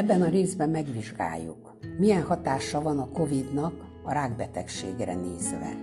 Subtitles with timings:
[0.00, 3.72] Ebben a részben megvizsgáljuk, milyen hatása van a COVID-nak
[4.04, 5.76] a rákbetegségre nézve.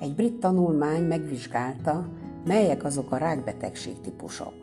[0.00, 2.08] Egy brit tanulmány megvizsgálta,
[2.44, 4.54] melyek azok a rákbetegség típusok,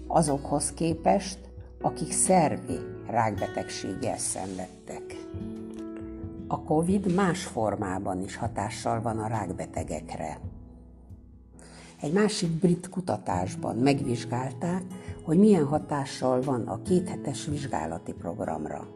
[0.07, 1.39] azokhoz képest,
[1.81, 5.03] akik szervi rákbetegséggel szenvedtek.
[6.47, 10.39] A COVID más formában is hatással van a rákbetegekre.
[12.01, 14.83] Egy másik brit kutatásban megvizsgálták,
[15.23, 18.87] hogy milyen hatással van a kéthetes vizsgálati programra.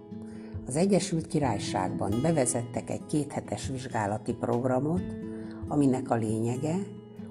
[0.68, 5.04] Az Egyesült Királyságban bevezettek egy kéthetes vizsgálati programot,
[5.68, 6.76] aminek a lényege,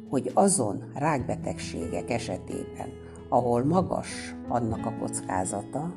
[0.08, 2.88] hogy azon rákbetegségek esetében,
[3.28, 5.94] ahol magas annak a kockázata,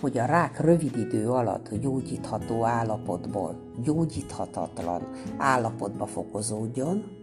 [0.00, 7.18] hogy a rák rövid idő alatt gyógyítható állapotból gyógyíthatatlan állapotba fokozódjon,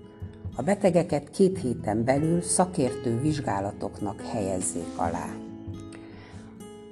[0.58, 5.30] a betegeket két héten belül szakértő vizsgálatoknak helyezzék alá.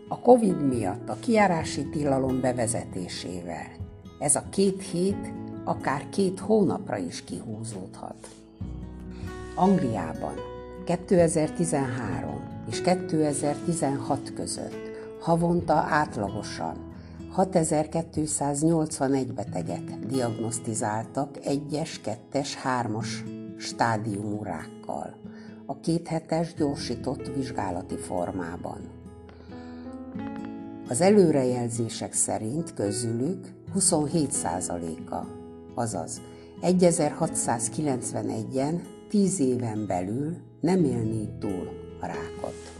[0.07, 3.67] A COVID miatt a kiárási tilalom bevezetésével
[4.19, 5.33] ez a két hét
[5.63, 8.27] akár két hónapra is kihúzódhat.
[9.55, 10.33] Angliában
[10.85, 16.93] 2013 és 2016 között havonta átlagosan
[17.31, 21.89] 6281 beteget diagnosztizáltak 1-es,
[22.31, 25.15] 2-es, 3-as stádiumú rákkal,
[25.65, 28.79] a kéthetes gyorsított vizsgálati formában.
[30.87, 35.15] Az előrejelzések szerint közülük 27%-a,
[35.73, 36.21] azaz
[36.61, 41.69] 1691-en 10 éven belül nem élné túl
[42.01, 42.73] a rákot.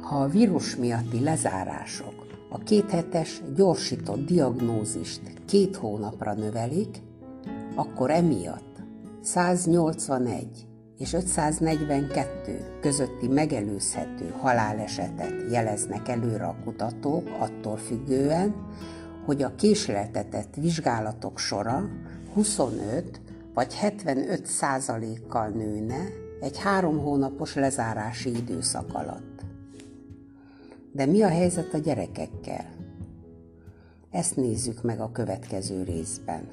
[0.00, 7.02] Ha a vírus miatti lezárások a kéthetes gyorsított diagnózist két hónapra növelik,
[7.74, 8.75] akkor emiatt
[9.26, 10.66] 181
[10.98, 18.54] és 542 közötti megelőzhető halálesetet jeleznek előre a kutatók attól függően,
[19.24, 21.88] hogy a késleltetett vizsgálatok sora
[22.34, 23.20] 25
[23.54, 26.08] vagy 75 százalékkal nőne
[26.40, 29.44] egy három hónapos lezárási időszak alatt.
[30.92, 32.64] De mi a helyzet a gyerekekkel?
[34.10, 36.48] Ezt nézzük meg a következő részben.